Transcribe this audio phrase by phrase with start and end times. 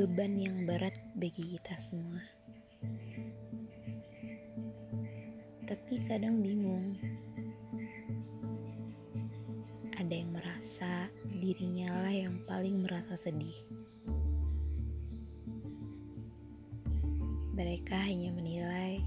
[0.00, 2.24] beban yang berat bagi kita semua.
[5.68, 6.96] Tapi kadang bingung.
[10.00, 13.52] Ada yang merasa dirinya lah yang paling merasa sedih.
[17.52, 19.04] Mereka hanya menilai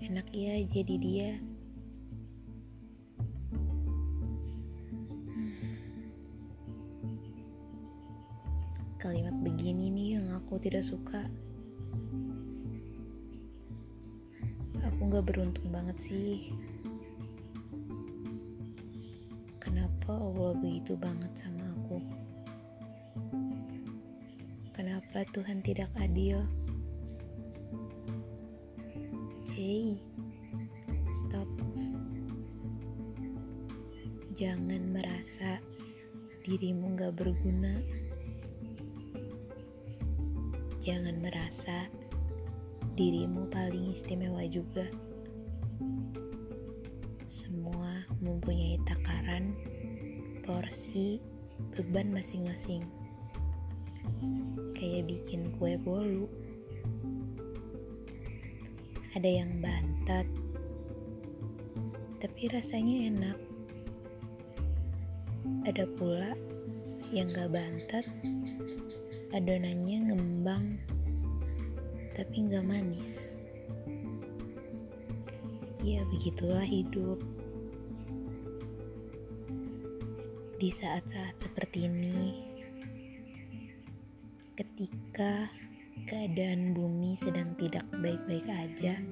[0.00, 1.32] enak ya jadi dia.
[9.04, 11.28] Kalimat begini nih yang aku tidak suka.
[14.80, 16.48] Aku gak beruntung banget sih.
[19.60, 22.00] Kenapa Allah begitu banget sama aku?
[24.72, 26.40] Kenapa Tuhan tidak adil?
[29.52, 30.00] Hey,
[31.12, 31.44] stop.
[34.32, 35.60] Jangan merasa
[36.40, 38.03] dirimu gak berguna.
[40.84, 41.88] Jangan merasa
[42.92, 44.84] dirimu paling istimewa juga.
[47.24, 49.56] Semua mempunyai takaran,
[50.44, 51.24] porsi,
[51.72, 52.84] beban masing-masing.
[54.76, 56.28] Kayak bikin kue bolu.
[59.16, 60.28] Ada yang bantat,
[62.20, 63.38] tapi rasanya enak.
[65.64, 66.36] Ada pula
[67.08, 68.04] yang gak bantat,
[69.34, 70.78] adonannya ngembang,
[72.14, 73.18] tapi gak manis.
[75.82, 77.18] Ya begitulah hidup.
[80.62, 82.46] Di saat-saat seperti ini,
[84.54, 85.50] ketika
[86.06, 89.02] keadaan bumi sedang tidak baik-baik aja,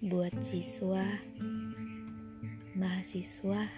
[0.00, 1.04] buat siswa,
[2.72, 3.68] mahasiswa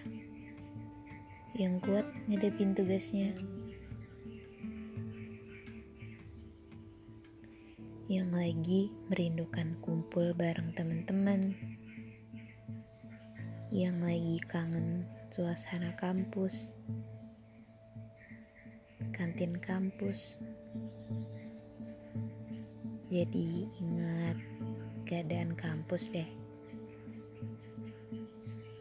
[1.54, 3.30] yang kuat ngadepin tugasnya.
[8.10, 11.54] Yang lagi merindukan kumpul bareng teman-teman.
[13.70, 16.74] Yang lagi kangen suasana kampus.
[19.14, 20.42] Kantin kampus.
[23.14, 24.36] Jadi ingat
[25.06, 26.26] keadaan kampus deh.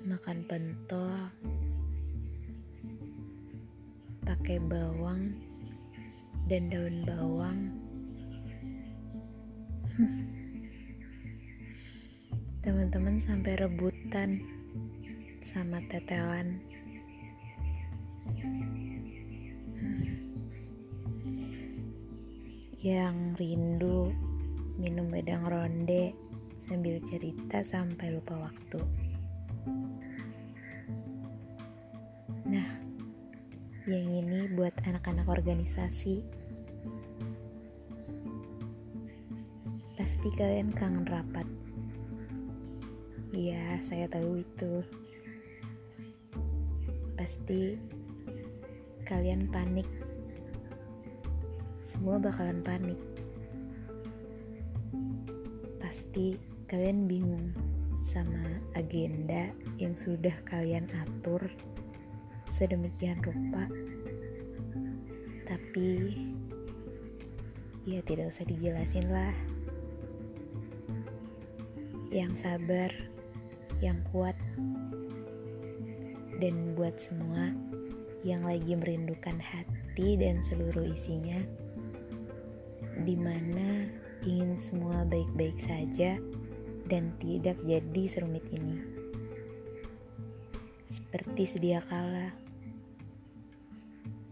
[0.09, 1.53] Makan pentol
[4.23, 5.35] pakai bawang
[6.47, 7.75] dan daun bawang.
[12.63, 14.39] Teman-teman sampai rebutan
[15.44, 16.63] sama tetelan.
[22.79, 24.11] Yang rindu
[24.79, 26.16] minum wedang ronde
[26.63, 28.79] sambil cerita sampai lupa waktu.
[35.03, 36.24] Anak-anak organisasi.
[40.00, 41.44] Pasti kalian kangen rapat.
[43.36, 44.80] Iya, saya tahu itu.
[47.19, 47.75] Pasti
[49.03, 49.88] kalian panik.
[51.84, 53.00] Semua bakalan panik.
[55.84, 56.40] Pasti
[56.72, 57.52] kalian bingung
[58.00, 61.44] sama agenda yang sudah kalian atur
[62.47, 63.68] sedemikian rupa
[65.47, 66.15] tapi
[67.83, 69.35] ya tidak usah dijelasin lah.
[72.13, 72.91] Yang sabar
[73.83, 74.37] yang kuat
[76.39, 77.51] dan buat semua
[78.23, 81.43] yang lagi merindukan hati dan seluruh isinya
[83.03, 83.91] di mana
[84.23, 86.15] ingin semua baik-baik saja
[86.87, 88.79] dan tidak jadi serumit ini.
[90.87, 92.42] Seperti sedia kala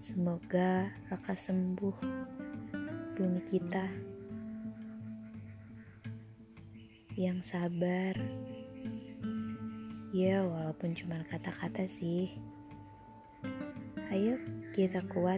[0.01, 1.93] Semoga kakak sembuh
[3.13, 3.85] bumi kita
[7.13, 8.17] yang sabar.
[10.09, 12.33] Ya, walaupun cuma kata-kata sih.
[14.09, 14.41] Ayo
[14.73, 15.37] kita kuat,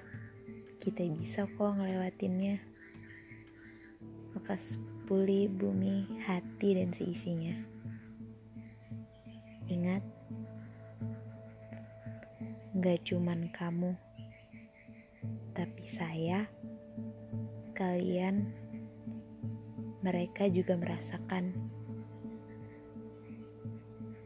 [0.80, 2.64] kita bisa kok ngelewatinnya.
[4.32, 4.80] Lekas
[5.12, 7.60] pulih bumi, hati, dan seisinya.
[9.68, 10.08] Ingat,
[12.80, 13.92] gak cuman kamu
[15.54, 16.50] tapi saya,
[17.78, 18.50] kalian,
[20.02, 21.54] mereka juga merasakan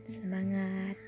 [0.07, 1.06] semangat.